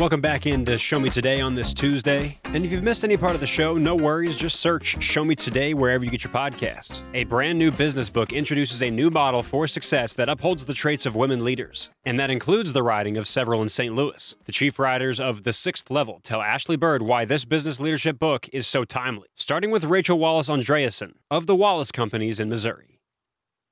Welcome 0.00 0.20
back 0.20 0.44
into 0.44 0.76
Show 0.76 0.98
Me 0.98 1.08
Today 1.08 1.40
on 1.40 1.54
this 1.54 1.72
Tuesday. 1.72 2.40
And 2.46 2.64
if 2.64 2.72
you've 2.72 2.82
missed 2.82 3.04
any 3.04 3.16
part 3.16 3.34
of 3.34 3.40
the 3.40 3.46
show, 3.46 3.78
no 3.78 3.94
worries. 3.94 4.36
Just 4.36 4.58
search 4.58 5.00
Show 5.00 5.22
Me 5.22 5.36
Today 5.36 5.72
wherever 5.72 6.04
you 6.04 6.10
get 6.10 6.24
your 6.24 6.32
podcasts. 6.32 7.02
A 7.14 7.22
brand 7.22 7.60
new 7.60 7.70
business 7.70 8.08
book 8.08 8.32
introduces 8.32 8.82
a 8.82 8.90
new 8.90 9.08
model 9.08 9.44
for 9.44 9.68
success 9.68 10.14
that 10.16 10.28
upholds 10.28 10.64
the 10.64 10.74
traits 10.74 11.06
of 11.06 11.14
women 11.14 11.44
leaders. 11.44 11.90
And 12.04 12.18
that 12.18 12.28
includes 12.28 12.72
the 12.72 12.82
writing 12.82 13.16
of 13.16 13.28
several 13.28 13.62
in 13.62 13.68
St. 13.68 13.94
Louis. 13.94 14.34
The 14.46 14.52
chief 14.52 14.80
writers 14.80 15.20
of 15.20 15.44
The 15.44 15.52
Sixth 15.52 15.88
Level 15.92 16.18
tell 16.24 16.42
Ashley 16.42 16.76
Byrd 16.76 17.02
why 17.02 17.24
this 17.24 17.44
business 17.44 17.78
leadership 17.78 18.18
book 18.18 18.48
is 18.52 18.66
so 18.66 18.84
timely. 18.84 19.28
Starting 19.36 19.70
with 19.70 19.84
Rachel 19.84 20.18
Wallis 20.18 20.48
Andreasson 20.48 21.12
of 21.30 21.46
the 21.46 21.54
Wallis 21.54 21.92
Companies 21.92 22.40
in 22.40 22.48
Missouri. 22.48 22.94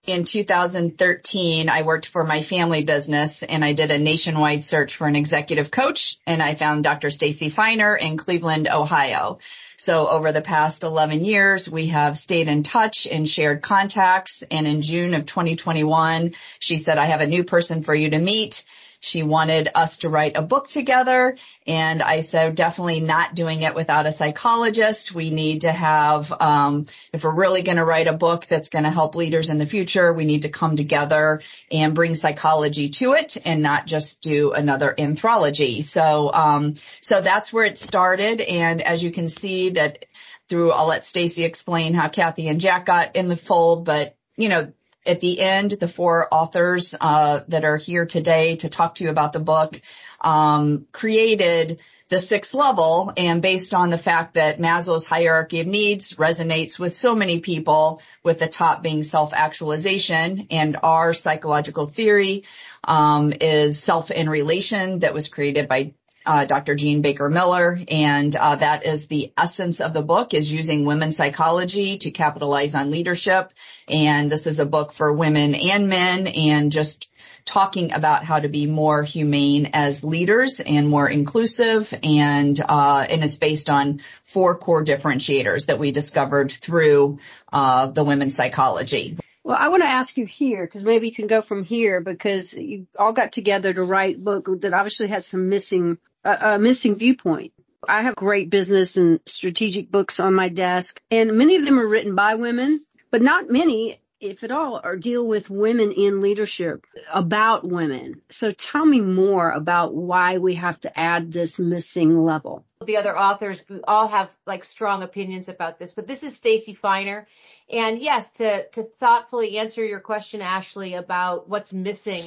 In 0.05 0.25
2013, 0.25 1.69
I 1.69 1.83
worked 1.83 2.07
for 2.07 2.25
my 2.25 2.43
family 2.43 2.83
business 2.83 3.45
and 3.45 3.65
I 3.65 3.73
did 3.73 3.93
a 3.93 4.01
nationwide 4.01 4.65
search 4.65 4.97
for 4.97 5.07
an 5.07 5.15
executive 5.15 5.71
coach 5.71 6.17
and 6.27 6.43
I 6.43 6.55
found 6.55 6.83
Dr. 6.83 7.09
Stacy 7.09 7.51
Feiner 7.51 7.95
in 7.95 8.17
Cleveland, 8.17 8.67
Ohio. 8.69 9.39
So 9.77 10.09
over 10.09 10.33
the 10.33 10.43
past 10.43 10.83
11 10.83 11.25
years, 11.25 11.71
we 11.71 11.87
have 11.89 12.17
stayed 12.17 12.49
in 12.49 12.65
touch 12.65 13.07
and 13.07 13.29
shared 13.29 13.63
contacts. 13.63 14.43
And 14.51 14.67
in 14.67 14.83
June 14.83 15.15
of 15.15 15.25
2021, 15.25 16.33
she 16.59 16.79
said, 16.79 16.99
I 16.99 17.05
have 17.05 17.21
a 17.21 17.29
new 17.29 17.45
person 17.45 17.85
for 17.85 17.95
you 17.95 18.11
to 18.11 18.19
meet. 18.19 18.65
She 19.05 19.25
wanted 19.25 19.69
us 19.75 19.99
to 19.99 20.09
write 20.09 20.37
a 20.37 20.43
book 20.43 20.69
together. 20.69 21.37
And 21.67 22.01
I 22.01 22.21
said, 22.21 22.55
definitely 22.55 23.01
not 23.01 23.35
doing 23.35 23.63
it 23.63 23.75
without 23.75 24.07
a 24.07 24.13
psychologist. 24.13 25.13
We 25.13 25.31
need 25.31 25.63
to 25.63 25.73
have, 25.73 26.33
um, 26.41 26.87
if 27.13 27.25
we're 27.25 27.35
really 27.35 27.63
going 27.63 27.79
to 27.79 27.85
write 27.85 28.07
a 28.07 28.17
book 28.17 28.47
that's 28.47 28.69
going 28.69 28.85
to 28.85 28.91
help 28.91 29.17
leaders 29.17 29.51
in 29.51 29.59
the 29.59 29.67
future, 29.67 30.13
we 30.13 30.25
need 30.25 30.43
to 30.43 30.51
come 30.51 30.77
together 30.77 31.43
and 31.73 31.97
bring 31.97 32.15
psychology 32.15 32.91
to 32.91 33.15
it 33.15 33.37
and 33.45 33.61
not 33.61 33.89
just 33.89 34.21
do 34.21 34.53
another 34.53 34.95
anthology. 34.97 35.83
So, 35.83 36.31
um, 36.33 36.77
so 37.01 37.21
that's 37.21 37.53
where 37.53 37.65
it 37.65 37.79
started. 37.79 38.41
And 38.41 38.83
as 38.83 39.03
you 39.03 39.11
can 39.11 39.29
see 39.29 39.71
that 39.71 40.05
through, 40.49 40.71
I'll 40.71 40.87
let 40.87 41.05
Stacy 41.05 41.45
explain 41.45 41.93
how 41.93 42.09
Kathy 42.09 42.47
and 42.47 42.61
Jack 42.61 42.87
got 42.87 43.17
in 43.17 43.27
the 43.27 43.37
fold, 43.37 43.85
but 43.85 44.17
you 44.37 44.49
know, 44.49 44.73
at 45.05 45.21
the 45.21 45.41
end, 45.41 45.73
the 45.73 45.89
four 45.89 46.29
authors 46.33 46.95
uh, 47.01 47.41
that 47.49 47.65
are 47.65 47.77
here 47.77 48.07
today 48.07 48.57
to 48.57 48.69
talk 48.69 48.97
to 48.97 49.05
you 49.05 49.11
about 49.11 49.33
the 49.33 49.41
book 49.41 49.81
um, 50.21 50.87
created 50.93 51.81
the 52.09 52.19
sixth 52.19 52.53
level, 52.53 53.11
and 53.17 53.41
based 53.41 53.73
on 53.73 53.89
the 53.89 53.97
fact 53.97 54.35
that 54.35 54.59
Maslow's 54.59 55.07
hierarchy 55.07 55.61
of 55.61 55.67
needs 55.67 56.13
resonates 56.15 56.79
with 56.79 56.93
so 56.93 57.15
many 57.15 57.41
people, 57.41 58.03
with 58.23 58.39
the 58.39 58.49
top 58.49 58.83
being 58.83 59.03
self-actualization, 59.03 60.49
and 60.51 60.77
our 60.83 61.15
psychological 61.15 61.87
theory 61.87 62.45
um, 62.85 63.33
is 63.41 63.83
self 63.83 64.11
in 64.11 64.29
relation 64.29 64.99
that 64.99 65.15
was 65.15 65.31
created 65.31 65.69
by 65.69 65.95
uh, 66.27 66.45
Dr. 66.45 66.75
Jean 66.75 67.03
Baker 67.03 67.29
Miller, 67.29 67.79
and 67.91 68.35
uh, 68.35 68.57
that 68.57 68.87
is 68.87 69.07
the 69.07 69.33
essence 69.37 69.81
of 69.81 69.93
the 69.93 70.03
book 70.03 70.35
is 70.35 70.53
using 70.53 70.85
women's 70.85 71.17
psychology 71.17 71.99
to 71.99 72.11
capitalize 72.11 72.75
on 72.75 72.91
leadership. 72.91 73.53
And 73.89 74.31
this 74.31 74.47
is 74.47 74.59
a 74.59 74.67
book 74.67 74.93
for 74.93 75.13
women 75.13 75.55
and 75.55 75.89
men, 75.89 76.27
and 76.27 76.73
just 76.73 77.11
talking 77.45 77.93
about 77.93 78.25
how 78.25 78.39
to 78.39 78.49
be 78.49 78.67
more 78.67 79.03
humane 79.03 79.71
as 79.73 80.05
leaders 80.05 80.61
and 80.61 80.89
more 80.89 81.09
inclusive, 81.09 81.93
and 82.03 82.61
uh, 82.69 83.07
and 83.09 83.25
it's 83.25 83.37
based 83.37 83.71
on 83.71 84.01
four 84.23 84.57
core 84.57 84.85
differentiators 84.85 85.67
that 85.67 85.79
we 85.79 85.91
discovered 85.91 86.53
through 86.53 87.19
uh, 87.53 87.89
the 87.89 88.05
women's 88.05 88.37
psychology. 88.37 89.17
Well, 89.45 89.57
I 89.59 89.69
want 89.69 89.83
to 89.83 89.89
ask 89.89 90.17
you 90.17 90.25
here 90.25 90.65
because 90.65 90.85
maybe 90.85 91.09
you 91.09 91.15
can 91.15 91.27
go 91.27 91.43
from 91.43 91.65
here 91.65 92.01
because 92.01 92.57
you 92.57 92.87
all 92.97 93.13
got 93.13 93.33
together 93.33 93.73
to 93.73 93.83
write 93.83 94.17
a 94.17 94.21
book 94.21 94.49
that 94.61 94.73
obviously 94.73 95.09
has 95.09 95.27
some 95.27 95.49
missing 95.49 95.99
a, 96.25 96.55
a 96.55 96.59
missing 96.59 96.97
viewpoint. 96.97 97.53
I 97.89 98.03
have 98.03 98.15
great 98.15 98.49
business 98.49 98.97
and 98.97 99.21
strategic 99.27 99.91
books 99.91 100.21
on 100.21 100.35
my 100.35 100.49
desk 100.49 101.01
and 101.11 101.37
many 101.37 101.57
of 101.57 101.65
them 101.65 101.79
are 101.79 101.89
written 101.89 102.15
by 102.15 102.37
women, 102.37 102.81
but 103.11 103.23
not 103.23 103.51
many, 103.51 103.99
if 104.21 104.45
at 104.45 104.53
all, 104.53 104.81
are 104.83 104.97
deal 104.97 105.27
with 105.27 105.51
women 105.51 105.91
in 105.91 106.21
leadership 106.21 106.87
about 107.13 107.67
women. 107.67 108.23
So 108.31 108.53
tell 108.53 108.87
me 108.87 109.01
more 109.01 109.51
about 109.51 109.95
why 109.95 110.39
we 110.39 110.55
have 110.55 110.81
to 110.83 110.99
add 110.99 111.33
this 111.33 111.59
missing 111.59 112.17
level. 112.17 112.65
The 112.87 112.99
other 112.99 113.19
authors 113.19 113.61
all 113.85 114.07
have 114.07 114.31
like 114.47 114.65
strong 114.65 115.03
opinions 115.03 115.49
about 115.49 115.81
this, 115.81 115.93
but 115.93 116.07
this 116.07 116.23
is 116.23 116.37
Stacy 116.37 116.75
Feiner. 116.75 117.27
And 117.69 117.99
yes, 117.99 118.31
to, 118.33 118.69
to 118.69 118.85
thoughtfully 119.01 119.59
answer 119.59 119.85
your 119.85 120.01
question, 120.01 120.41
Ashley, 120.41 120.95
about 120.95 121.49
what's 121.49 121.73
missing 121.73 122.23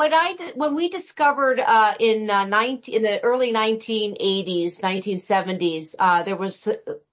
when 0.00 0.14
I 0.14 0.34
when 0.54 0.74
we 0.76 0.88
discovered 0.88 1.60
uh, 1.60 1.92
in 2.00 2.30
uh, 2.30 2.46
19, 2.46 2.94
in 2.94 3.02
the 3.02 3.22
early 3.22 3.52
1980s, 3.52 4.80
1970s, 4.80 5.94
uh, 5.98 6.22
there 6.22 6.36
was 6.36 6.66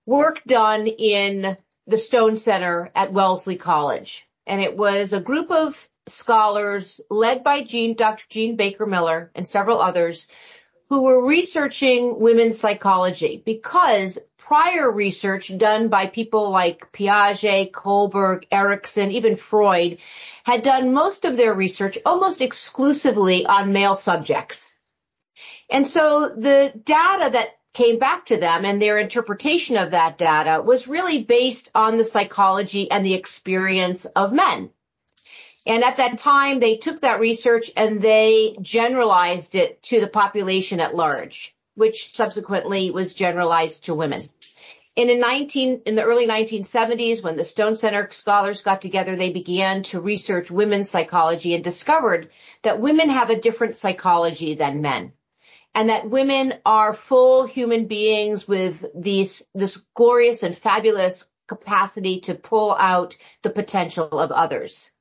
work 0.06 0.42
done 0.48 0.88
in 0.88 1.58
the 1.86 1.98
Stone 1.98 2.38
Center 2.38 2.90
at 2.96 3.12
Wellesley 3.12 3.58
College, 3.58 4.25
and 4.46 4.62
it 4.62 4.78
was 4.78 5.12
a 5.12 5.20
group 5.20 5.52
of 5.52 5.90
scholars 6.08 7.02
led 7.09 7.44
by 7.44 7.62
Jean, 7.62 7.94
Dr. 7.94 8.24
Jean 8.30 8.56
Baker 8.56 8.86
Miller 8.86 9.31
and 9.36 9.46
several 9.46 9.81
others 9.81 10.25
who 10.90 11.03
were 11.03 11.28
researching 11.28 12.20
women's 12.20 12.59
psychology 12.59 13.42
because 13.46 14.20
prior 14.38 14.90
research 14.90 15.56
done 15.58 15.90
by 15.90 16.08
people 16.08 16.50
like 16.50 16.92
Piaget, 16.94 17.72
Kohlberg, 17.72 18.46
Erikson, 18.52 19.12
even 19.12 19.36
Freud 19.36 19.98
had 20.46 20.64
done 20.64 20.94
most 20.94 21.25
of 21.25 21.36
their 21.36 21.53
research 21.53 21.98
almost 22.06 22.40
exclusively 22.40 23.46
on 23.46 23.74
male 23.74 23.96
subjects. 23.96 24.74
And 25.70 25.86
so 25.86 26.30
the 26.30 26.72
data 26.84 27.31
that 27.31 27.58
came 27.74 28.00
back 28.00 28.28
to 28.28 28.38
them 28.38 28.64
and 28.64 28.81
their 28.81 28.98
interpretation 28.98 29.75
of 29.75 29.92
that 29.92 30.18
data 30.18 30.62
was 30.62 30.88
really 30.88 31.24
based 31.24 31.69
on 31.75 31.98
the 31.98 32.04
psychology 32.06 32.90
and 32.90 33.06
the 33.06 33.14
experience 33.14 34.06
of 34.06 34.31
men. 34.31 34.72
And 35.67 35.83
at 35.83 35.97
that 35.97 36.17
time, 36.17 36.59
they 36.59 36.78
took 36.78 37.01
that 37.01 37.19
research 37.19 37.69
and 37.75 38.01
they 38.01 38.55
generalized 38.61 39.53
it 39.53 39.83
to 39.83 40.00
the 40.00 40.07
population 40.07 40.79
at 40.79 40.95
large, 40.95 41.53
which 41.75 42.16
subsequently 42.16 42.89
was 42.89 43.13
generalized 43.13 43.83
to 43.85 43.94
women. 43.94 44.22
And 44.95 45.09
in 45.09 45.19
19, 45.19 45.81
in 45.85 45.95
the 45.95 46.03
early 46.03 46.25
1970s, 46.25 47.22
when 47.22 47.35
the 47.35 47.44
Stone 47.44 47.75
Center 47.75 48.09
scholars 48.11 48.61
got 48.61 48.81
together, 48.81 49.17
they 49.17 49.31
began 49.31 49.83
to 49.83 50.00
research 50.00 50.50
women's 50.50 50.89
psychology 50.89 51.53
and 51.53 51.63
discovered 51.63 52.29
that 52.63 52.79
women 52.79 53.09
have 53.09 53.29
a 53.29 53.39
different 53.39 53.75
psychology 53.75 54.56
than 54.56 54.81
men. 54.81 55.11
And 55.75 55.89
that 55.89 56.09
women 56.09 56.53
are 56.66 56.94
full 56.94 57.45
human 57.45 57.88
beings 57.88 58.47
with 58.47 58.85
these, 58.95 59.45
this 59.53 59.83
glorious 59.95 60.44
and 60.44 60.57
fabulous 60.57 61.27
capacity 61.47 62.22
to 62.22 62.35
pull 62.35 62.73
out 62.73 63.17
the 63.41 63.50
potential 63.50 64.17
of 64.17 64.31
others. 64.31 64.91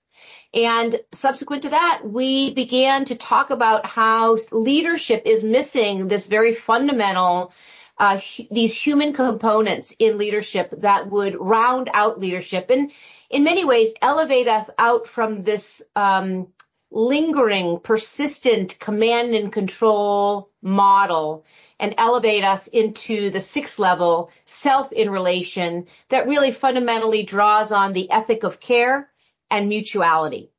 And 0.54 1.00
subsequent 1.12 1.62
to 1.62 1.70
that, 1.70 2.03
we 2.04 2.54
began 2.54 3.04
to 3.06 3.14
talk 3.14 3.50
about 3.50 3.87
how 3.87 4.38
leadership 4.50 5.22
is 5.26 5.44
missing 5.44 6.09
this 6.09 6.26
very 6.26 6.54
fundamental 6.54 7.53
uh, 7.98 8.20
these 8.50 8.75
human 8.75 9.14
components 9.14 9.92
in 9.98 10.19
leadership 10.19 10.70
that 10.78 11.10
would 11.10 11.34
round 11.38 11.88
out 11.92 12.20
leadership. 12.20 12.69
And 12.69 12.92
in 13.31 13.42
many 13.42 13.64
ways 13.64 13.91
elevate 14.03 14.48
us 14.48 14.69
out 14.78 15.06
from 15.09 15.41
this 15.41 15.82
um, 15.94 16.48
lingering, 16.91 17.81
persistent 17.81 18.78
command 18.78 19.34
and 19.34 19.53
control 19.53 20.50
model 20.62 21.44
and 21.78 21.94
elevate 21.98 22.44
us 22.44 22.66
into 22.69 23.31
the 23.31 23.41
sixth 23.41 23.78
level 23.78 24.31
self 24.44 24.93
in 24.93 25.10
relation 25.10 25.87
that 26.08 26.26
really 26.26 26.50
fundamentally 26.50 27.22
draws 27.22 27.72
on 27.72 27.93
the 27.93 28.10
ethic 28.10 28.44
of 28.44 28.60
care 28.60 29.10
and 29.51 29.69
mutuality. 29.69 30.51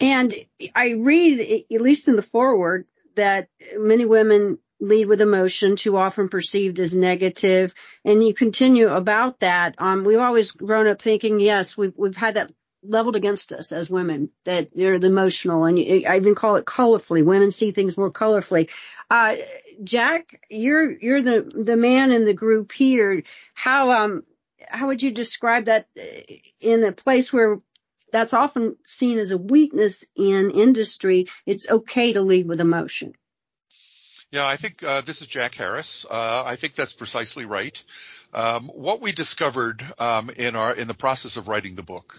And 0.00 0.34
I 0.74 0.90
read, 0.92 1.64
at 1.70 1.80
least 1.80 2.08
in 2.08 2.16
the 2.16 2.22
foreword, 2.22 2.86
that 3.16 3.48
many 3.76 4.06
women 4.06 4.58
lead 4.80 5.06
with 5.06 5.20
emotion, 5.20 5.76
too 5.76 5.96
often 5.98 6.30
perceived 6.30 6.78
as 6.78 6.94
negative. 6.94 7.74
And 8.04 8.24
you 8.26 8.32
continue 8.32 8.88
about 8.88 9.40
that. 9.40 9.74
Um, 9.76 10.04
we've 10.04 10.18
always 10.18 10.52
grown 10.52 10.86
up 10.86 11.02
thinking, 11.02 11.38
yes, 11.38 11.76
we've, 11.76 11.92
we've 11.96 12.16
had 12.16 12.34
that 12.34 12.50
leveled 12.82 13.16
against 13.16 13.52
us 13.52 13.72
as 13.72 13.90
women, 13.90 14.30
that 14.46 14.70
they're 14.74 14.98
the 14.98 15.08
emotional 15.08 15.64
and 15.64 15.78
I 15.78 16.16
even 16.16 16.34
call 16.34 16.56
it 16.56 16.64
colorfully. 16.64 17.22
Women 17.22 17.50
see 17.50 17.72
things 17.72 17.98
more 17.98 18.10
colorfully. 18.10 18.70
Uh, 19.10 19.36
Jack, 19.84 20.40
you're, 20.48 20.90
you're 20.90 21.20
the, 21.20 21.42
the 21.42 21.76
man 21.76 22.10
in 22.10 22.24
the 22.24 22.32
group 22.32 22.72
here. 22.72 23.22
How, 23.52 23.90
um, 23.90 24.22
how 24.66 24.86
would 24.86 25.02
you 25.02 25.10
describe 25.10 25.66
that 25.66 25.88
in 26.58 26.84
a 26.84 26.92
place 26.92 27.30
where 27.30 27.60
that's 28.12 28.34
often 28.34 28.76
seen 28.84 29.18
as 29.18 29.30
a 29.30 29.38
weakness 29.38 30.04
in 30.16 30.50
industry? 30.50 31.26
It's 31.46 31.70
okay 31.70 32.12
to 32.12 32.20
lead 32.20 32.48
with 32.48 32.60
emotion. 32.60 33.14
Yeah, 34.30 34.46
I 34.46 34.56
think 34.56 34.82
uh, 34.84 35.00
this 35.00 35.22
is 35.22 35.28
Jack 35.28 35.54
Harris. 35.54 36.06
Uh, 36.08 36.44
I 36.46 36.54
think 36.54 36.74
that's 36.74 36.92
precisely 36.92 37.46
right. 37.46 37.82
Um, 38.32 38.64
what 38.68 39.00
we 39.00 39.12
discovered 39.12 39.84
um, 39.98 40.30
in 40.30 40.54
our 40.54 40.74
in 40.74 40.86
the 40.86 40.94
process 40.94 41.36
of 41.36 41.48
writing 41.48 41.74
the 41.74 41.82
book 41.82 42.16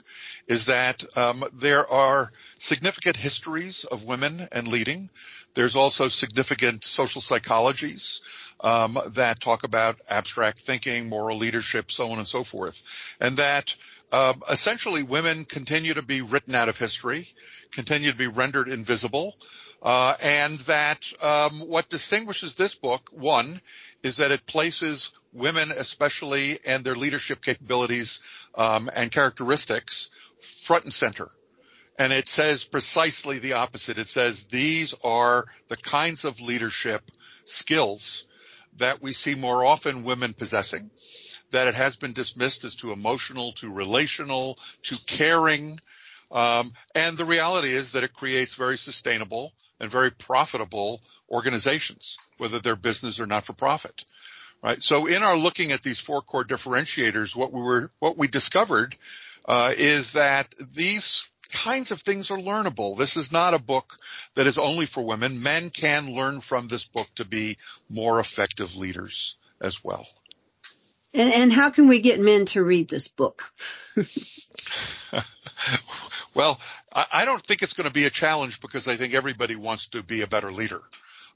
is 0.47 0.65
that 0.65 1.05
um, 1.17 1.43
there 1.53 1.89
are 1.89 2.31
significant 2.59 3.15
histories 3.15 3.85
of 3.85 4.03
women 4.03 4.47
and 4.51 4.67
leading. 4.67 5.09
There's 5.53 5.75
also 5.75 6.09
significant 6.09 6.83
social 6.83 7.21
psychologies 7.21 8.53
um, 8.61 8.97
that 9.13 9.39
talk 9.39 9.63
about 9.63 10.01
abstract 10.09 10.59
thinking, 10.59 11.07
moral 11.07 11.37
leadership, 11.37 11.91
so 11.91 12.11
on 12.11 12.17
and 12.17 12.27
so 12.27 12.43
forth, 12.43 13.17
and 13.21 13.37
that 13.37 13.75
um, 14.11 14.41
essentially 14.51 15.03
women 15.03 15.45
continue 15.45 15.93
to 15.93 16.01
be 16.01 16.21
written 16.21 16.55
out 16.55 16.67
of 16.67 16.77
history, 16.77 17.25
continue 17.71 18.11
to 18.11 18.17
be 18.17 18.27
rendered 18.27 18.67
invisible. 18.67 19.33
Uh, 19.83 20.15
and 20.21 20.59
that 20.59 21.11
um, 21.23 21.53
what 21.67 21.89
distinguishes 21.89 22.55
this 22.55 22.75
book, 22.75 23.09
one, 23.13 23.59
is 24.03 24.17
that 24.17 24.29
it 24.29 24.45
places 24.45 25.11
women, 25.33 25.71
especially, 25.71 26.59
and 26.67 26.83
their 26.83 26.95
leadership 26.95 27.41
capabilities 27.41 28.47
um, 28.55 28.89
and 28.95 29.11
characteristics 29.11 30.09
front 30.39 30.83
and 30.83 30.93
center. 30.93 31.29
And 31.97 32.11
it 32.11 32.27
says 32.27 32.63
precisely 32.63 33.39
the 33.39 33.53
opposite. 33.53 33.97
It 33.97 34.07
says 34.07 34.45
these 34.45 34.95
are 35.03 35.45
the 35.67 35.77
kinds 35.77 36.25
of 36.25 36.41
leadership 36.41 37.03
skills 37.45 38.27
that 38.77 39.01
we 39.01 39.13
see 39.13 39.35
more 39.35 39.65
often 39.65 40.03
women 40.03 40.33
possessing, 40.33 40.89
that 41.51 41.67
it 41.67 41.75
has 41.75 41.97
been 41.97 42.13
dismissed 42.13 42.63
as 42.63 42.75
too 42.75 42.91
emotional, 42.91 43.51
too 43.51 43.71
relational, 43.71 44.57
too 44.81 44.95
caring. 45.05 45.77
Um, 46.31 46.71
and 46.95 47.17
the 47.17 47.25
reality 47.25 47.69
is 47.69 47.91
that 47.91 48.03
it 48.03 48.13
creates 48.13 48.55
very 48.55 48.77
sustainable 48.77 49.51
and 49.79 49.91
very 49.91 50.11
profitable 50.11 51.01
organizations, 51.29 52.17
whether 52.37 52.59
they're 52.59 52.75
business 52.75 53.19
or 53.19 53.25
not 53.25 53.45
for 53.45 53.53
profit. 53.53 54.05
Right. 54.63 54.81
So 54.81 55.07
in 55.07 55.23
our 55.23 55.35
looking 55.37 55.71
at 55.71 55.81
these 55.81 55.99
four 55.99 56.21
core 56.21 56.45
differentiators, 56.45 57.35
what 57.35 57.51
we 57.51 57.61
were, 57.61 57.91
what 57.99 58.15
we 58.17 58.27
discovered, 58.27 58.95
uh, 59.47 59.73
is 59.75 60.13
that 60.13 60.53
these 60.73 61.31
kinds 61.51 61.91
of 61.91 61.99
things 62.01 62.31
are 62.31 62.37
learnable. 62.37 62.97
This 62.97 63.17
is 63.17 63.31
not 63.31 63.53
a 63.53 63.59
book 63.59 63.97
that 64.35 64.47
is 64.47 64.57
only 64.57 64.85
for 64.85 65.03
women. 65.03 65.41
Men 65.41 65.69
can 65.69 66.13
learn 66.13 66.41
from 66.41 66.67
this 66.67 66.85
book 66.85 67.07
to 67.15 67.25
be 67.25 67.57
more 67.89 68.19
effective 68.19 68.75
leaders 68.75 69.37
as 69.59 69.83
well. 69.83 70.05
And, 71.13 71.33
and 71.33 71.51
how 71.51 71.71
can 71.71 71.87
we 71.87 71.99
get 71.99 72.21
men 72.21 72.45
to 72.47 72.63
read 72.63 72.87
this 72.87 73.09
book? 73.09 73.51
well, 76.33 76.59
I, 76.93 77.05
I 77.11 77.25
don't 77.25 77.41
think 77.41 77.63
it's 77.63 77.73
going 77.73 77.87
to 77.87 77.93
be 77.93 78.05
a 78.05 78.09
challenge 78.09 78.61
because 78.61 78.87
I 78.87 78.95
think 78.95 79.13
everybody 79.13 79.57
wants 79.57 79.89
to 79.89 80.03
be 80.03 80.21
a 80.21 80.27
better 80.27 80.51
leader. 80.51 80.81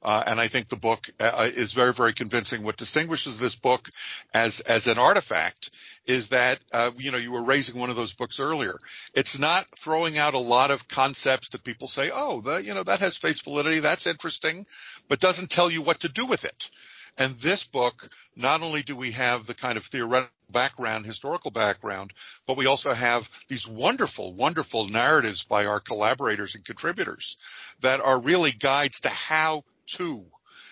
Uh, 0.06 0.24
and 0.28 0.40
I 0.40 0.48
think 0.48 0.68
the 0.68 0.76
book 0.76 1.10
uh, 1.20 1.50
is 1.52 1.74
very, 1.74 1.92
very 1.92 2.14
convincing. 2.14 2.62
What 2.62 2.78
distinguishes 2.78 3.40
this 3.40 3.56
book 3.56 3.90
as 4.36 4.60
as 4.60 4.86
an 4.86 5.00
artifact 5.00 5.76
is 6.06 6.30
that 6.30 6.60
uh, 6.72 6.92
you 6.96 7.12
know 7.12 7.18
you 7.18 7.32
were 7.32 7.44
raising 7.44 7.80
one 7.80 7.90
of 7.90 7.96
those 7.96 8.14
books 8.14 8.40
earlier. 8.40 8.78
It's 9.16 9.40
not 9.40 9.66
throwing 9.76 10.20
out 10.20 10.36
a 10.36 10.40
lot 10.40 10.70
of 10.70 10.88
concepts 10.88 11.50
that 11.50 11.64
people 11.64 11.88
say, 11.88 12.12
oh, 12.14 12.42
the, 12.42 12.64
you 12.64 12.76
know 12.76 12.84
that 12.84 13.00
has 13.00 13.18
face 13.18 13.42
validity, 13.42 13.80
that's 13.80 14.06
interesting, 14.06 14.68
but 15.08 15.20
doesn't 15.20 15.50
tell 15.50 15.72
you 15.72 15.82
what 15.82 16.02
to 16.02 16.08
do 16.08 16.28
with 16.28 16.46
it. 16.46 16.70
And 17.18 17.34
this 17.36 17.64
book, 17.64 18.08
not 18.36 18.62
only 18.62 18.84
do 18.84 18.96
we 18.96 19.12
have 19.12 19.48
the 19.48 19.56
kind 19.56 19.76
of 19.76 19.86
theoretical 19.86 20.30
background, 20.52 21.08
historical 21.08 21.50
background, 21.50 22.14
but 22.46 22.58
we 22.58 22.68
also 22.68 22.94
have 22.94 23.28
these 23.48 23.68
wonderful, 23.68 24.34
wonderful 24.34 24.88
narratives 24.88 25.44
by 25.44 25.66
our 25.66 25.80
collaborators 25.80 26.54
and 26.54 26.64
contributors 26.64 27.38
that 27.80 28.02
are 28.02 28.20
really 28.20 28.52
guides 28.52 29.00
to 29.00 29.10
how 29.10 29.64
to, 29.88 30.26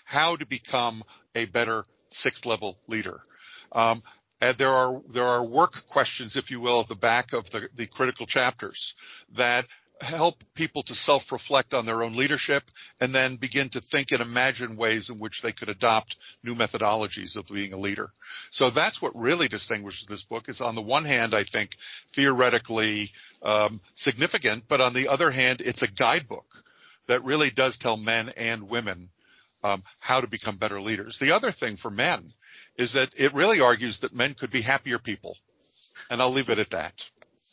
how 0.06 0.36
to 0.36 0.46
become 0.46 1.04
a 1.36 1.46
better 1.46 1.84
sixth 2.10 2.46
level 2.46 2.78
leader. 2.88 3.22
Um, 3.72 4.02
and 4.42 4.58
there 4.58 4.70
are 4.70 5.02
there 5.10 5.26
are 5.26 5.46
work 5.46 5.86
questions, 5.88 6.36
if 6.36 6.52
you 6.52 6.60
will, 6.60 6.82
at 6.82 6.88
the 6.88 6.96
back 6.96 7.34
of 7.34 7.50
the, 7.50 7.70
the 7.76 7.88
critical 7.88 8.26
chapters 8.26 8.96
that 9.34 9.66
help 10.02 10.44
people 10.54 10.82
to 10.82 10.94
self-reflect 10.94 11.74
on 11.74 11.86
their 11.86 12.04
own 12.04 12.16
leadership 12.16 12.64
and 13.00 13.14
then 13.14 13.38
begin 13.38 13.70
to 13.70 13.80
think 13.80 14.12
and 14.12 14.20
imagine 14.20 14.76
ways 14.76 15.10
in 15.10 15.18
which 15.18 15.42
they 15.42 15.54
could 15.54 15.70
adopt 15.70 16.18
new 16.44 16.56
methodologies 16.56 17.38
of 17.38 17.48
being 17.48 17.72
a 17.72 17.78
leader. 17.78 18.12
So 18.52 18.70
that's 18.70 19.02
what 19.02 19.16
really 19.16 19.48
distinguishes 19.48 20.08
this 20.08 20.24
book 20.26 20.50
is 20.50 20.60
on 20.60 20.76
the 20.76 20.82
one 20.82 21.06
hand, 21.06 21.34
I 21.34 21.44
think 21.44 21.76
theoretically 22.12 23.12
um, 23.44 23.80
significant, 23.94 24.68
but 24.68 24.82
on 24.82 24.94
the 24.94 25.08
other 25.08 25.32
hand, 25.32 25.62
it's 25.62 25.84
a 25.84 25.92
guidebook 25.92 26.64
that 27.08 27.24
really 27.24 27.50
does 27.50 27.78
tell 27.78 27.98
men 27.98 28.30
and 28.38 28.70
women 28.70 29.10
um, 29.64 29.84
how 30.00 30.22
to 30.22 30.28
become 30.28 30.58
better 30.58 30.82
leaders. 30.82 31.20
The 31.20 31.32
other 31.32 31.52
thing 31.52 31.78
for 31.78 31.90
men 31.90 32.34
is 32.78 32.94
that 32.94 33.10
it 33.18 33.34
really 33.34 33.62
argues 33.62 34.00
that 34.00 34.14
men 34.14 34.34
could 34.34 34.52
be 34.52 34.62
happier 34.62 35.00
people. 35.00 35.38
And 36.10 36.22
I'll 36.22 36.32
leave 36.32 36.50
it 36.50 36.60
at 36.60 36.72
that. 36.72 37.10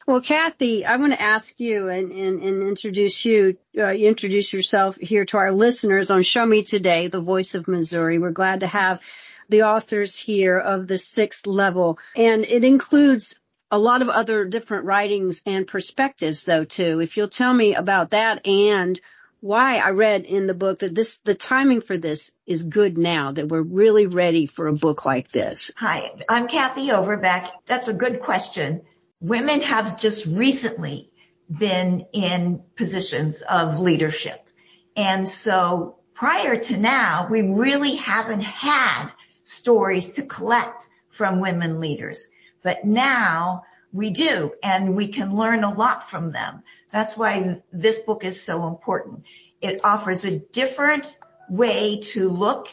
Well, 0.07 0.21
Kathy, 0.21 0.85
I 0.85 0.97
want 0.97 1.13
to 1.13 1.23
ask 1.23 1.55
you 1.61 1.89
and, 1.89 2.11
and, 2.11 2.43
and 2.43 2.63
introduce 2.63 3.25
you, 3.25 3.59
uh, 3.79 3.93
introduce 3.93 4.53
yourself 4.53 4.97
here 4.97 5.25
to 5.27 5.37
our 5.37 5.53
listeners 5.53 6.11
on 6.11 6.23
Show 6.23 6.45
Me 6.45 6.63
Today, 6.63 7.07
the 7.07 7.21
voice 7.21 7.55
of 7.55 7.69
Missouri. 7.69 8.19
We're 8.19 8.31
glad 8.31 8.61
to 8.61 8.67
have 8.67 9.01
the 9.49 9.65
authors 9.65 10.17
here 10.17 10.59
of 10.59 10.87
the 10.87 10.99
sixth 10.99 11.47
level 11.47 11.99
and 12.17 12.45
it 12.45 12.65
includes 12.65 13.39
a 13.71 13.79
lot 13.79 14.01
of 14.01 14.09
other 14.09 14.45
different 14.45 14.85
writings 14.85 15.43
and 15.45 15.67
perspectives 15.67 16.45
though 16.45 16.65
too. 16.65 17.01
If 17.01 17.17
you'll 17.17 17.29
tell 17.29 17.53
me 17.53 17.75
about 17.75 18.11
that 18.11 18.47
and 18.47 18.99
why 19.41 19.79
I 19.79 19.91
read 19.91 20.25
in 20.25 20.47
the 20.47 20.55
book 20.55 20.81
that 20.81 20.95
this, 20.95 21.19
the 21.19 21.35
timing 21.35 21.81
for 21.81 21.97
this 21.97 22.33
is 22.47 22.63
good 22.63 22.99
now, 22.99 23.33
that 23.33 23.49
we're 23.49 23.63
really 23.63 24.07
ready 24.07 24.47
for 24.47 24.67
a 24.67 24.73
book 24.73 25.05
like 25.05 25.31
this. 25.31 25.71
Hi, 25.77 26.11
I'm 26.29 26.47
Kathy 26.47 26.91
Overbeck. 26.91 27.51
That's 27.67 27.89
a 27.89 27.95
good 27.95 28.21
question 28.21 28.83
women 29.21 29.61
have 29.61 30.01
just 30.01 30.27
recently 30.27 31.11
been 31.51 32.07
in 32.13 32.63
positions 32.77 33.43
of 33.43 33.79
leadership. 33.81 34.49
And 34.97 35.29
so 35.29 35.99
prior 36.15 36.57
to 36.57 36.77
now, 36.77 37.29
we 37.31 37.43
really 37.43 37.97
haven't 37.97 38.43
had 38.43 39.11
stories 39.43 40.15
to 40.15 40.23
collect 40.23 40.89
from 41.11 41.41
women 41.41 41.81
leaders. 41.81 42.29
But 42.63 42.85
now 42.85 43.65
we 43.93 44.11
do, 44.11 44.53
and 44.63 44.97
we 44.97 45.09
can 45.09 45.37
learn 45.37 45.65
a 45.65 45.75
lot 45.75 46.09
from 46.09 46.33
them. 46.33 46.63
That's 46.91 47.17
why 47.17 47.63
this 47.73 47.99
book 47.99 48.25
is 48.25 48.41
so 48.41 48.69
important. 48.69 49.25
It 49.61 49.85
offers 49.85 50.25
a 50.25 50.39
different 50.39 51.07
way 51.49 52.01
to 52.13 52.29
look 52.29 52.69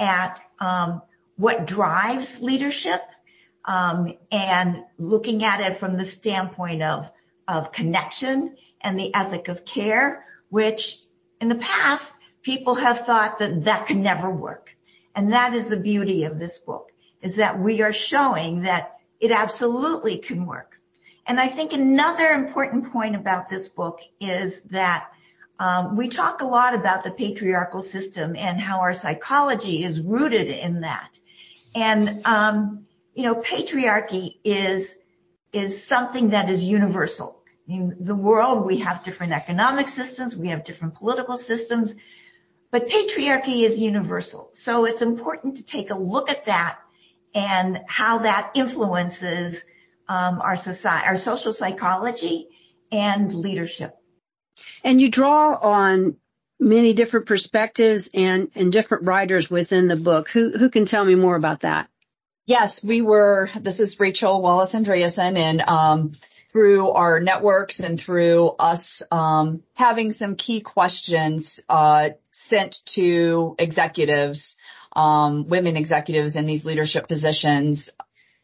at 0.00 0.40
um, 0.58 1.02
what 1.36 1.66
drives 1.66 2.40
leadership 2.40 3.02
um, 3.64 4.14
and 4.30 4.84
looking 4.98 5.44
at 5.44 5.60
it 5.60 5.76
from 5.76 5.96
the 5.96 6.04
standpoint 6.04 6.82
of 6.82 7.10
of 7.48 7.72
connection 7.72 8.56
and 8.80 8.98
the 8.98 9.14
ethic 9.14 9.48
of 9.48 9.64
care, 9.64 10.24
which 10.48 10.98
in 11.40 11.48
the 11.48 11.56
past 11.56 12.14
people 12.42 12.74
have 12.74 13.00
thought 13.00 13.38
that 13.38 13.64
that 13.64 13.86
could 13.86 13.96
never 13.96 14.30
work. 14.30 14.74
And 15.14 15.32
that 15.32 15.54
is 15.54 15.68
the 15.68 15.76
beauty 15.76 16.24
of 16.24 16.38
this 16.38 16.58
book, 16.58 16.90
is 17.20 17.36
that 17.36 17.58
we 17.58 17.82
are 17.82 17.92
showing 17.92 18.62
that 18.62 18.91
it 19.22 19.30
absolutely 19.30 20.18
can 20.18 20.44
work. 20.44 20.78
And 21.24 21.38
I 21.38 21.46
think 21.46 21.72
another 21.72 22.26
important 22.26 22.92
point 22.92 23.14
about 23.14 23.48
this 23.48 23.68
book 23.68 24.00
is 24.20 24.62
that 24.62 25.08
um, 25.60 25.96
we 25.96 26.08
talk 26.08 26.40
a 26.40 26.44
lot 26.44 26.74
about 26.74 27.04
the 27.04 27.12
patriarchal 27.12 27.82
system 27.82 28.34
and 28.36 28.60
how 28.60 28.80
our 28.80 28.92
psychology 28.92 29.84
is 29.84 30.04
rooted 30.04 30.48
in 30.48 30.80
that. 30.80 31.20
And 31.76 32.26
um, 32.26 32.86
you 33.14 33.22
know, 33.22 33.36
patriarchy 33.36 34.38
is, 34.42 34.98
is 35.52 35.86
something 35.86 36.30
that 36.30 36.50
is 36.50 36.64
universal. 36.64 37.40
In 37.68 37.98
the 38.00 38.16
world, 38.16 38.66
we 38.66 38.78
have 38.78 39.04
different 39.04 39.32
economic 39.34 39.86
systems, 39.86 40.36
we 40.36 40.48
have 40.48 40.64
different 40.64 40.96
political 40.96 41.36
systems, 41.36 41.94
but 42.72 42.88
patriarchy 42.88 43.62
is 43.62 43.78
universal. 43.78 44.48
So 44.50 44.84
it's 44.84 45.00
important 45.00 45.58
to 45.58 45.64
take 45.64 45.90
a 45.90 45.94
look 45.94 46.28
at 46.28 46.46
that 46.46 46.80
and 47.34 47.80
how 47.88 48.18
that 48.18 48.52
influences 48.54 49.64
um, 50.08 50.40
our 50.40 50.56
society, 50.56 51.06
our 51.06 51.16
social 51.16 51.52
psychology 51.52 52.48
and 52.90 53.32
leadership. 53.32 53.96
And 54.84 55.00
you 55.00 55.08
draw 55.08 55.54
on 55.54 56.16
many 56.60 56.92
different 56.92 57.26
perspectives 57.26 58.10
and, 58.14 58.50
and 58.54 58.72
different 58.72 59.06
writers 59.06 59.50
within 59.50 59.88
the 59.88 59.96
book. 59.96 60.28
Who, 60.28 60.50
who 60.50 60.70
can 60.70 60.84
tell 60.84 61.04
me 61.04 61.14
more 61.14 61.36
about 61.36 61.60
that? 61.60 61.88
Yes, 62.46 62.84
we 62.84 63.02
were, 63.02 63.48
this 63.58 63.80
is 63.80 63.98
Rachel 63.98 64.42
Wallis 64.42 64.74
Andreasson 64.74 65.36
and, 65.36 65.62
um, 65.62 66.12
through 66.52 66.90
our 66.90 67.18
networks 67.18 67.80
and 67.80 67.98
through 67.98 68.48
us, 68.58 69.02
um, 69.10 69.62
having 69.72 70.10
some 70.12 70.36
key 70.36 70.60
questions, 70.60 71.64
uh, 71.66 72.10
sent 72.30 72.84
to 72.84 73.54
executives, 73.58 74.58
um, 74.94 75.48
women 75.48 75.76
executives 75.76 76.36
in 76.36 76.46
these 76.46 76.66
leadership 76.66 77.08
positions 77.08 77.90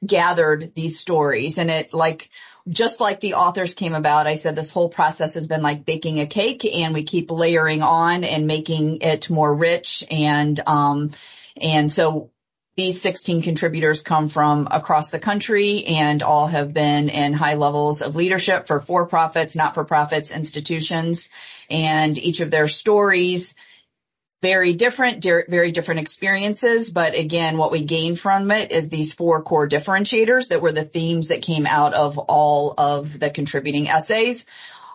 gathered 0.07 0.75
these 0.75 0.99
stories. 0.99 1.59
And 1.59 1.71
it 1.71 1.93
like, 1.93 2.31
just 2.69 3.01
like 3.01 3.21
the 3.21 3.35
authors 3.35 3.75
came 3.75 3.95
about, 3.95 4.27
I 4.27 4.35
said 4.35 4.55
this 4.55 4.71
whole 4.71 4.89
process 4.89 5.35
has 5.35 5.47
been 5.47 5.63
like 5.63 5.85
baking 5.85 6.21
a 6.21 6.27
cake 6.27 6.65
and 6.65 6.95
we 6.95 7.03
keep 7.03 7.31
layering 7.31 7.83
on 7.83 8.25
and 8.25 8.47
making 8.47 8.99
it 9.01 9.31
more 9.31 9.53
rich. 9.53 10.05
And, 10.11 10.59
um, 10.67 11.11
and 11.61 11.91
so 11.91 12.31
these 12.77 13.01
16 13.03 13.43
contributors 13.43 14.03
come 14.03 14.29
from 14.29 14.69
across 14.71 15.11
the 15.11 15.19
country 15.19 15.85
and 15.85 16.23
all 16.23 16.47
have 16.47 16.73
been 16.73 17.09
in 17.09 17.33
high 17.33 17.55
levels 17.55 18.03
of 18.03 18.15
leadership 18.15 18.69
for 18.69 18.79
for-profits, 18.79 19.57
not-for-profits, 19.57 20.31
institutions, 20.31 21.31
and 21.69 22.17
each 22.19 22.41
of 22.41 22.53
their 22.53 22.69
stories 22.69 23.57
very 24.41 24.73
different, 24.73 25.25
very 25.49 25.73
different 25.73 26.01
experiences. 26.01 26.93
But 26.93 27.19
again, 27.19 27.59
what 27.59 27.73
we 27.73 27.85
gain 27.85 28.15
from 28.15 28.51
it 28.51 28.71
is 28.71 28.89
these 28.89 29.15
four 29.15 29.43
core 29.43 29.69
differentiators 29.69 30.49
that 30.49 30.63
were 30.63 30.73
the 30.73 30.85
themes 30.85 31.29
that 31.29 31.43
came 31.43 31.67
out 31.67 31.95
of 31.95 32.19
all 32.19 32.75
of 32.79 33.19
the 33.19 33.31
contributing 33.31 33.89
essays. 33.89 34.47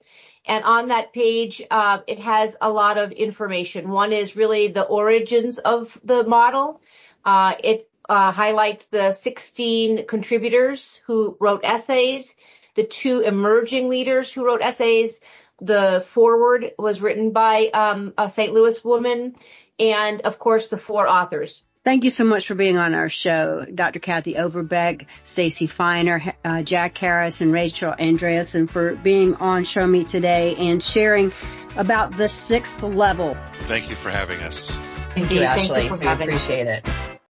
And 0.49 0.63
on 0.63 0.87
that 0.87 1.13
page, 1.13 1.61
uh, 1.69 1.99
it 2.07 2.17
has 2.17 2.57
a 2.59 2.71
lot 2.71 2.97
of 2.97 3.11
information. 3.11 3.89
One 3.89 4.11
is 4.11 4.35
really 4.35 4.69
the 4.69 4.81
origins 4.81 5.59
of 5.59 5.95
the 6.03 6.23
model. 6.23 6.81
Uh, 7.23 7.53
it 7.63 7.87
uh, 8.09 8.31
highlights 8.31 8.87
the 8.87 9.11
16 9.11 10.07
contributors 10.07 11.01
who 11.05 11.37
wrote 11.39 11.61
essays, 11.63 12.35
the 12.75 12.83
two 12.83 13.19
emerging 13.19 13.89
leaders 13.89 14.33
who 14.33 14.43
wrote 14.43 14.63
essays. 14.63 15.19
The 15.61 16.03
foreword 16.07 16.71
was 16.79 16.99
written 16.99 17.29
by 17.29 17.67
um, 17.67 18.15
a 18.17 18.27
St. 18.27 18.51
Louis 18.51 18.83
woman, 18.83 19.35
and 19.77 20.21
of 20.21 20.39
course 20.39 20.67
the 20.67 20.77
four 20.77 21.07
authors. 21.07 21.61
Thank 21.89 22.03
you 22.03 22.11
so 22.11 22.23
much 22.23 22.45
for 22.45 22.53
being 22.53 22.77
on 22.77 22.93
our 22.93 23.09
show, 23.09 23.65
Dr. 23.65 23.97
Kathy 23.97 24.35
Overbeck, 24.35 25.07
Stacy 25.23 25.65
Feiner, 25.65 26.35
uh, 26.45 26.61
Jack 26.61 26.95
Harris, 26.99 27.41
and 27.41 27.51
Rachel 27.51 27.95
Andreas, 27.99 28.53
and 28.53 28.69
for 28.69 28.93
being 28.93 29.33
on 29.37 29.63
Show 29.63 29.87
Me 29.87 30.03
today 30.03 30.55
and 30.55 30.83
sharing 30.83 31.33
about 31.75 32.15
the 32.15 32.29
sixth 32.29 32.83
level. 32.83 33.35
Thank 33.61 33.89
you 33.89 33.95
for 33.95 34.11
having 34.11 34.39
us. 34.41 34.69
Thank 35.15 35.33
you, 35.33 35.41
Ashley. 35.41 35.89
we 35.89 36.05
appreciate 36.05 36.67
it. 36.67 37.09